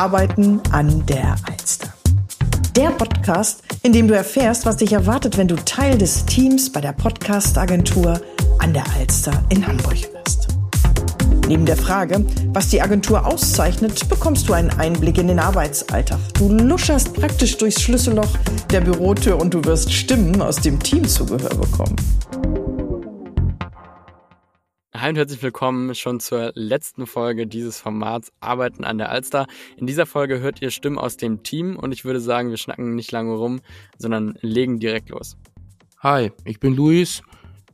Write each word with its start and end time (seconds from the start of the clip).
Arbeiten 0.00 0.62
an 0.70 1.04
der 1.04 1.36
Alster. 1.46 1.92
Der 2.74 2.90
Podcast, 2.90 3.62
in 3.82 3.92
dem 3.92 4.08
du 4.08 4.14
erfährst, 4.14 4.64
was 4.64 4.78
dich 4.78 4.92
erwartet, 4.92 5.36
wenn 5.36 5.46
du 5.46 5.56
Teil 5.56 5.98
des 5.98 6.24
Teams 6.24 6.72
bei 6.72 6.80
der 6.80 6.92
Podcast-Agentur 6.92 8.18
an 8.60 8.72
der 8.72 8.84
Alster 8.96 9.32
in 9.50 9.66
Hamburg 9.66 9.98
wirst. 10.14 10.48
Neben 11.48 11.66
der 11.66 11.76
Frage, 11.76 12.24
was 12.54 12.68
die 12.68 12.80
Agentur 12.80 13.26
auszeichnet, 13.26 14.08
bekommst 14.08 14.48
du 14.48 14.54
einen 14.54 14.70
Einblick 14.70 15.18
in 15.18 15.28
den 15.28 15.38
Arbeitsalltag. 15.38 16.18
Du 16.32 16.48
luscherst 16.48 17.12
praktisch 17.12 17.58
durchs 17.58 17.82
Schlüsselloch 17.82 18.38
der 18.70 18.80
Bürotür 18.80 19.38
und 19.38 19.52
du 19.52 19.62
wirst 19.64 19.92
Stimmen 19.92 20.40
aus 20.40 20.56
dem 20.56 20.80
Team 20.80 21.02
bekommen. 21.02 21.96
Hi 25.00 25.08
und 25.08 25.16
herzlich 25.16 25.42
willkommen 25.42 25.94
schon 25.94 26.20
zur 26.20 26.52
letzten 26.54 27.06
Folge 27.06 27.46
dieses 27.46 27.80
Formats 27.80 28.32
Arbeiten 28.40 28.84
an 28.84 28.98
der 28.98 29.08
Alster. 29.08 29.46
In 29.78 29.86
dieser 29.86 30.04
Folge 30.04 30.40
hört 30.40 30.60
ihr 30.60 30.70
Stimmen 30.70 30.98
aus 30.98 31.16
dem 31.16 31.42
Team 31.42 31.76
und 31.76 31.92
ich 31.92 32.04
würde 32.04 32.20
sagen, 32.20 32.50
wir 32.50 32.58
schnacken 32.58 32.96
nicht 32.96 33.10
lange 33.10 33.32
rum, 33.32 33.62
sondern 33.96 34.34
legen 34.42 34.78
direkt 34.78 35.08
los. 35.08 35.38
Hi, 36.00 36.32
ich 36.44 36.60
bin 36.60 36.76
Luis, 36.76 37.22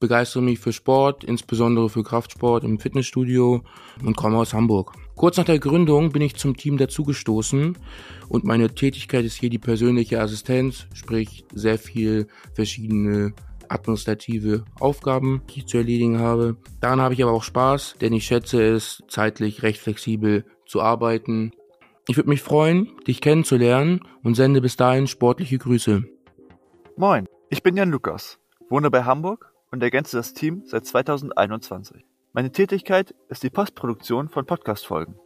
begeistere 0.00 0.42
mich 0.42 0.58
für 0.58 0.72
Sport, 0.72 1.22
insbesondere 1.22 1.88
für 1.90 2.02
Kraftsport 2.02 2.64
im 2.64 2.80
Fitnessstudio 2.80 3.62
und 4.04 4.16
komme 4.16 4.38
aus 4.38 4.52
Hamburg. 4.52 4.92
Kurz 5.14 5.36
nach 5.36 5.44
der 5.44 5.60
Gründung 5.60 6.10
bin 6.10 6.22
ich 6.22 6.34
zum 6.34 6.56
Team 6.56 6.76
dazugestoßen 6.76 7.78
und 8.30 8.44
meine 8.44 8.74
Tätigkeit 8.74 9.24
ist 9.24 9.36
hier 9.36 9.50
die 9.50 9.60
persönliche 9.60 10.20
Assistenz, 10.20 10.88
sprich 10.92 11.44
sehr 11.54 11.78
viel 11.78 12.26
verschiedene 12.52 13.32
administrative 13.68 14.64
Aufgaben, 14.80 15.42
die 15.50 15.60
ich 15.60 15.66
zu 15.66 15.78
erledigen 15.78 16.18
habe. 16.18 16.56
Daran 16.80 17.00
habe 17.00 17.14
ich 17.14 17.22
aber 17.22 17.32
auch 17.32 17.42
Spaß, 17.42 17.96
denn 18.00 18.12
ich 18.12 18.24
schätze 18.24 18.62
es, 18.62 19.02
zeitlich 19.08 19.62
recht 19.62 19.80
flexibel 19.80 20.44
zu 20.66 20.80
arbeiten. 20.80 21.52
Ich 22.08 22.16
würde 22.16 22.30
mich 22.30 22.42
freuen, 22.42 22.92
dich 23.06 23.20
kennenzulernen 23.20 24.00
und 24.22 24.34
sende 24.34 24.60
bis 24.60 24.76
dahin 24.76 25.06
sportliche 25.06 25.58
Grüße. 25.58 26.04
Moin, 26.96 27.28
ich 27.48 27.62
bin 27.62 27.76
Jan 27.76 27.90
Lukas, 27.90 28.38
wohne 28.68 28.90
bei 28.90 29.04
Hamburg 29.04 29.52
und 29.70 29.82
ergänze 29.82 30.16
das 30.16 30.34
Team 30.34 30.62
seit 30.66 30.84
2021. 30.86 32.04
Meine 32.32 32.50
Tätigkeit 32.50 33.14
ist 33.28 33.42
die 33.42 33.50
Postproduktion 33.50 34.28
von 34.28 34.46
Podcast-Folgen. 34.46 35.16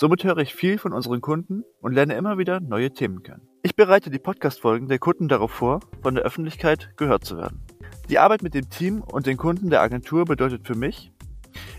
Somit 0.00 0.24
höre 0.24 0.38
ich 0.38 0.54
viel 0.54 0.78
von 0.78 0.94
unseren 0.94 1.20
Kunden 1.20 1.62
und 1.82 1.92
lerne 1.92 2.14
immer 2.14 2.38
wieder 2.38 2.58
neue 2.58 2.90
Themen 2.90 3.22
kennen. 3.22 3.46
Ich 3.62 3.76
bereite 3.76 4.08
die 4.08 4.18
Podcast-Folgen 4.18 4.88
der 4.88 4.98
Kunden 4.98 5.28
darauf 5.28 5.50
vor, 5.50 5.80
von 6.00 6.14
der 6.14 6.24
Öffentlichkeit 6.24 6.96
gehört 6.96 7.26
zu 7.26 7.36
werden. 7.36 7.60
Die 8.08 8.18
Arbeit 8.18 8.42
mit 8.42 8.54
dem 8.54 8.70
Team 8.70 9.02
und 9.02 9.26
den 9.26 9.36
Kunden 9.36 9.68
der 9.68 9.82
Agentur 9.82 10.24
bedeutet 10.24 10.66
für 10.66 10.74
mich 10.74 11.12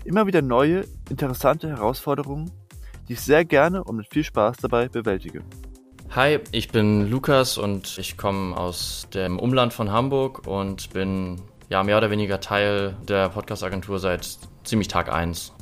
immer 0.04 0.24
wieder 0.28 0.40
neue, 0.40 0.84
interessante 1.10 1.68
Herausforderungen, 1.68 2.52
die 3.08 3.14
ich 3.14 3.20
sehr 3.22 3.44
gerne 3.44 3.82
und 3.82 3.96
mit 3.96 4.06
viel 4.08 4.22
Spaß 4.22 4.58
dabei 4.58 4.86
bewältige. 4.86 5.42
Hi, 6.10 6.38
ich 6.52 6.68
bin 6.68 7.10
Lukas 7.10 7.58
und 7.58 7.98
ich 7.98 8.16
komme 8.16 8.56
aus 8.56 9.08
dem 9.12 9.40
Umland 9.40 9.72
von 9.72 9.90
Hamburg 9.90 10.46
und 10.46 10.92
bin 10.92 11.42
ja 11.70 11.82
mehr 11.82 11.98
oder 11.98 12.12
weniger 12.12 12.38
Teil 12.38 12.96
der 13.08 13.30
Podcast-Agentur 13.30 13.98
seit 13.98 14.38
ziemlich 14.62 14.86
Tag 14.86 15.12
1. 15.12 15.52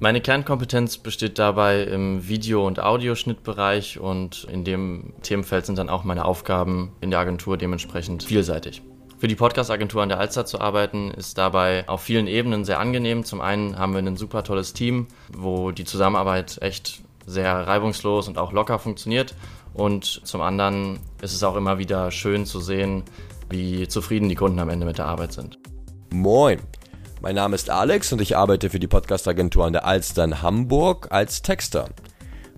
Meine 0.00 0.20
Kernkompetenz 0.20 0.98
besteht 0.98 1.40
dabei 1.40 1.82
im 1.82 2.28
Video- 2.28 2.64
und 2.64 2.78
Audioschnittbereich 2.78 3.98
und 3.98 4.44
in 4.44 4.62
dem 4.62 5.12
Themenfeld 5.22 5.66
sind 5.66 5.76
dann 5.76 5.88
auch 5.88 6.04
meine 6.04 6.24
Aufgaben 6.24 6.92
in 7.00 7.10
der 7.10 7.18
Agentur 7.18 7.56
dementsprechend 7.56 8.22
vielseitig. 8.22 8.80
Für 9.18 9.26
die 9.26 9.34
Podcast-Agentur 9.34 10.00
an 10.00 10.08
der 10.08 10.20
Alster 10.20 10.46
zu 10.46 10.60
arbeiten, 10.60 11.10
ist 11.10 11.36
dabei 11.36 11.88
auf 11.88 12.00
vielen 12.00 12.28
Ebenen 12.28 12.64
sehr 12.64 12.78
angenehm. 12.78 13.24
Zum 13.24 13.40
einen 13.40 13.76
haben 13.76 13.92
wir 13.92 13.98
ein 13.98 14.16
super 14.16 14.44
tolles 14.44 14.72
Team, 14.72 15.08
wo 15.36 15.72
die 15.72 15.84
Zusammenarbeit 15.84 16.58
echt 16.62 17.02
sehr 17.26 17.66
reibungslos 17.66 18.28
und 18.28 18.38
auch 18.38 18.52
locker 18.52 18.78
funktioniert. 18.78 19.34
Und 19.74 20.04
zum 20.04 20.42
anderen 20.42 21.00
ist 21.22 21.34
es 21.34 21.42
auch 21.42 21.56
immer 21.56 21.78
wieder 21.78 22.12
schön 22.12 22.46
zu 22.46 22.60
sehen, 22.60 23.02
wie 23.50 23.88
zufrieden 23.88 24.28
die 24.28 24.36
Kunden 24.36 24.60
am 24.60 24.68
Ende 24.68 24.86
mit 24.86 24.98
der 24.98 25.06
Arbeit 25.06 25.32
sind. 25.32 25.58
Moin, 26.10 26.60
mein 27.20 27.34
Name 27.34 27.54
ist 27.56 27.70
Alex 27.70 28.12
und 28.12 28.20
ich 28.20 28.36
arbeite 28.36 28.70
für 28.70 28.78
die 28.78 28.86
Podcast-Agentur 28.86 29.66
an 29.66 29.72
der 29.72 29.84
Alster 29.84 30.24
in 30.24 30.40
Hamburg 30.42 31.08
als 31.10 31.42
Texter. 31.42 31.88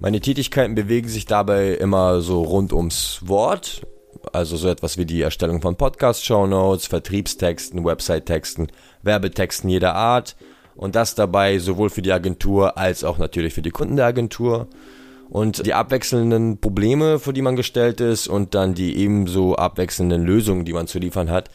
Meine 0.00 0.20
Tätigkeiten 0.20 0.74
bewegen 0.74 1.08
sich 1.08 1.24
dabei 1.24 1.74
immer 1.74 2.20
so 2.20 2.42
rund 2.42 2.72
ums 2.72 3.20
Wort, 3.22 3.86
also 4.32 4.56
so 4.56 4.68
etwas 4.68 4.98
wie 4.98 5.06
die 5.06 5.22
Erstellung 5.22 5.62
von 5.62 5.76
Podcast-Shownotes, 5.76 6.86
Vertriebstexten, 6.86 7.84
Website-Texten, 7.84 8.68
Werbetexten 9.02 9.70
jeder 9.70 9.94
Art. 9.94 10.36
Und 10.76 10.94
das 10.94 11.14
dabei 11.14 11.58
sowohl 11.58 11.90
für 11.90 12.02
die 12.02 12.12
Agentur 12.12 12.78
als 12.78 13.04
auch 13.04 13.18
natürlich 13.18 13.54
für 13.54 13.62
die 13.62 13.70
Kunden 13.70 13.96
der 13.96 14.06
Agentur. 14.06 14.68
Und 15.28 15.64
die 15.64 15.74
abwechselnden 15.74 16.58
Probleme, 16.58 17.18
vor 17.18 17.32
die 17.32 17.42
man 17.42 17.54
gestellt 17.54 18.00
ist 18.00 18.26
und 18.26 18.54
dann 18.54 18.74
die 18.74 18.96
ebenso 18.96 19.56
abwechselnden 19.56 20.24
Lösungen, 20.24 20.64
die 20.64 20.72
man 20.72 20.86
zu 20.86 20.98
liefern 20.98 21.30
hat. 21.30 21.50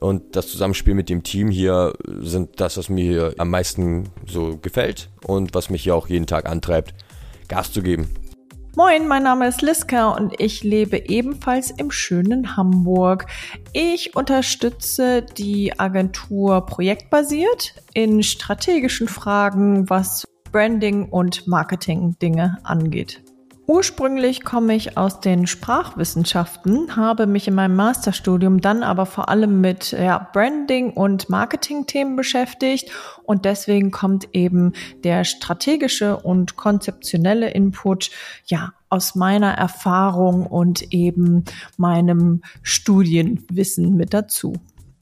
Und 0.00 0.36
das 0.36 0.48
Zusammenspiel 0.48 0.94
mit 0.94 1.08
dem 1.08 1.22
Team 1.22 1.48
hier 1.50 1.92
sind 2.20 2.60
das, 2.60 2.76
was 2.76 2.88
mir 2.88 3.04
hier 3.04 3.34
am 3.38 3.50
meisten 3.50 4.10
so 4.26 4.58
gefällt 4.58 5.10
und 5.26 5.54
was 5.54 5.70
mich 5.70 5.82
hier 5.82 5.94
auch 5.94 6.08
jeden 6.08 6.26
Tag 6.26 6.46
antreibt, 6.46 6.94
Gas 7.48 7.72
zu 7.72 7.82
geben. 7.82 8.08
Moin, 8.76 9.06
mein 9.06 9.22
Name 9.22 9.46
ist 9.46 9.62
Liska 9.62 10.10
und 10.10 10.40
ich 10.40 10.64
lebe 10.64 11.08
ebenfalls 11.08 11.70
im 11.70 11.92
schönen 11.92 12.56
Hamburg. 12.56 13.26
Ich 13.72 14.16
unterstütze 14.16 15.22
die 15.22 15.78
Agentur 15.78 16.66
projektbasiert 16.66 17.74
in 17.92 18.24
strategischen 18.24 19.06
Fragen, 19.06 19.88
was 19.88 20.24
Branding 20.50 21.08
und 21.08 21.46
Marketing 21.46 22.16
Dinge 22.20 22.58
angeht. 22.64 23.23
Ursprünglich 23.66 24.44
komme 24.44 24.74
ich 24.74 24.98
aus 24.98 25.20
den 25.20 25.46
Sprachwissenschaften, 25.46 26.96
habe 26.96 27.26
mich 27.26 27.48
in 27.48 27.54
meinem 27.54 27.76
Masterstudium 27.76 28.60
dann 28.60 28.82
aber 28.82 29.06
vor 29.06 29.30
allem 29.30 29.62
mit 29.62 29.92
ja, 29.92 30.28
Branding 30.34 30.90
und 30.90 31.30
Marketing-Themen 31.30 32.14
beschäftigt 32.14 32.90
und 33.22 33.46
deswegen 33.46 33.90
kommt 33.90 34.28
eben 34.34 34.74
der 35.02 35.24
strategische 35.24 36.18
und 36.18 36.56
konzeptionelle 36.56 37.50
Input 37.52 38.10
ja 38.44 38.74
aus 38.90 39.14
meiner 39.14 39.52
Erfahrung 39.52 40.44
und 40.44 40.92
eben 40.92 41.44
meinem 41.78 42.42
Studienwissen 42.62 43.96
mit 43.96 44.12
dazu. 44.12 44.56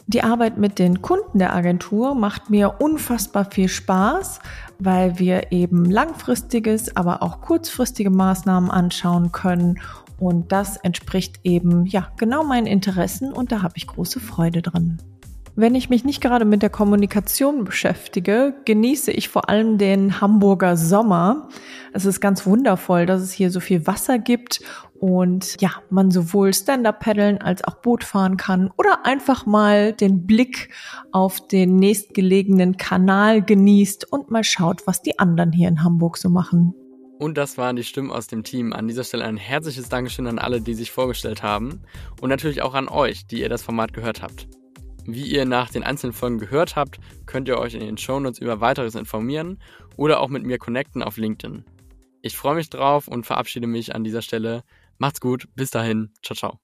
Die 0.07 0.23
Arbeit 0.23 0.59
mit 0.59 0.79
den 0.79 1.01
Kunden 1.01 1.39
der 1.39 1.55
Agentur 1.55 2.15
macht 2.15 2.51
mir 2.51 2.81
unfassbar 2.81 3.47
viel 3.51 3.69
Spaß, 3.69 4.41
weil 4.79 5.19
wir 5.19 5.53
eben 5.53 5.85
langfristiges, 5.85 6.97
aber 6.97 7.23
auch 7.23 7.41
kurzfristige 7.41 8.11
Maßnahmen 8.11 8.71
anschauen 8.71 9.33
können. 9.33 9.81
Und 10.19 10.53
das 10.53 10.77
entspricht 10.77 11.41
eben, 11.45 11.87
ja, 11.87 12.09
genau 12.17 12.45
meinen 12.45 12.67
Interessen 12.67 13.33
und 13.33 13.53
da 13.53 13.63
habe 13.63 13.75
ich 13.77 13.87
große 13.87 14.21
Freude 14.21 14.63
dran. 14.63 14.99
Wenn 15.55 15.75
ich 15.75 15.91
mich 15.91 16.03
nicht 16.03 16.23
gerade 16.23 16.47
mit 16.47 16.63
der 16.63 16.71
Kommunikation 16.71 17.65
beschäftige, 17.65 18.55
genieße 18.65 19.11
ich 19.13 19.29
vor 19.29 19.51
allem 19.51 19.77
den 19.77 20.19
Hamburger 20.23 20.79
Sommer. 20.79 21.51
Es 21.93 22.07
ist 22.07 22.23
ganz 22.23 22.47
wundervoll, 22.47 23.05
dass 23.05 23.21
es 23.21 23.33
hier 23.33 23.51
so 23.51 23.61
viel 23.61 23.87
Wasser 23.87 24.19
gibt 24.19 24.63
und 24.99 25.61
ja, 25.61 25.73
man 25.91 26.11
sowohl 26.11 26.55
Stand-up 26.55 27.01
paddeln 27.01 27.39
als 27.43 27.63
auch 27.65 27.75
Boot 27.75 28.03
fahren 28.03 28.39
kann 28.39 28.71
oder 28.79 29.05
einfach 29.05 29.45
mal 29.45 29.93
den 29.93 30.27
Blick 30.27 30.71
auf 31.11 31.47
den 31.49 31.77
nächstgelegenen 31.77 32.79
Kanal 32.79 33.43
genießt 33.43 34.11
und 34.11 34.31
mal 34.31 34.45
schaut, 34.45 34.87
was 34.87 35.03
die 35.03 35.19
anderen 35.19 35.53
hier 35.53 35.69
in 35.69 35.85
Hamburg 35.85 36.17
so 36.17 36.31
machen. 36.31 36.73
Und 37.19 37.37
das 37.37 37.59
waren 37.59 37.77
die 37.77 37.85
Stimmen 37.85 38.11
aus 38.11 38.27
dem 38.27 38.43
Team. 38.43 38.73
An 38.73 38.89
dieser 38.89 39.05
Stelle 39.05 39.25
ein 39.25 39.37
herzliches 39.37 39.91
Dankeschön 39.91 40.27
an 40.27 40.39
alle, 40.39 40.63
die 40.63 40.75
sich 40.75 40.91
vorgestellt 40.91 41.43
haben. 41.43 41.83
Und 42.23 42.31
natürlich 42.31 42.63
auch 42.63 42.75
an 42.75 42.89
euch, 42.89 43.27
die 43.27 43.41
ihr 43.41 43.49
das 43.49 43.63
Format 43.63 43.93
gehört 43.93 44.23
habt. 44.23 44.49
Wie 45.05 45.27
ihr 45.27 45.45
nach 45.45 45.71
den 45.71 45.83
einzelnen 45.83 46.13
Folgen 46.13 46.39
gehört 46.39 46.77
habt, 46.77 46.99
könnt 47.27 47.49
ihr 47.49 47.59
euch 47.59 47.75
in 47.75 47.81
den 47.81 47.99
Shownotes 47.99 48.39
über 48.39 48.61
weiteres 48.61 48.95
informieren 48.95 49.59
oder 49.97 50.21
auch 50.21 50.29
mit 50.29 50.45
mir 50.45 50.59
connecten 50.59 51.03
auf 51.03 51.17
LinkedIn. 51.17 51.65
Ich 52.23 52.37
freue 52.37 52.55
mich 52.55 52.71
drauf 52.71 53.09
und 53.09 53.27
verabschiede 53.27 53.67
mich 53.67 53.95
an 53.95 54.05
dieser 54.05 54.23
Stelle. 54.23 54.63
Macht's 54.99 55.21
gut, 55.21 55.49
bis 55.57 55.71
dahin, 55.71 56.11
ciao, 56.23 56.37
ciao. 56.37 56.59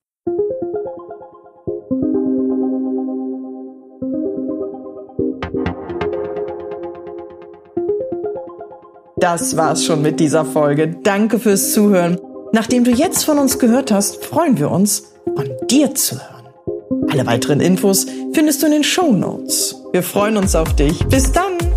Das 9.17 9.57
war's 9.57 9.85
schon 9.85 10.01
mit 10.01 10.21
dieser 10.21 10.45
Folge. 10.45 10.89
Danke 11.03 11.41
fürs 11.41 11.73
Zuhören. 11.73 12.21
Nachdem 12.53 12.85
du 12.85 12.93
jetzt 12.93 13.25
von 13.25 13.39
uns 13.39 13.59
gehört 13.59 13.91
hast, 13.91 14.25
freuen 14.25 14.59
wir 14.59 14.71
uns, 14.71 15.13
von 15.25 15.51
dir 15.69 15.93
zu 15.95 16.17
hören. 16.17 16.38
Alle 17.11 17.27
weiteren 17.27 17.61
Infos 17.61 18.07
findest 18.33 18.63
du 18.63 18.67
in 18.67 18.73
den 18.73 18.85
Show 18.85 19.13
Notes. 19.13 19.75
Wir 19.93 20.03
freuen 20.03 20.37
uns 20.37 20.55
auf 20.55 20.75
dich. 20.77 21.05
Bis 21.07 21.33
dann! 21.33 21.68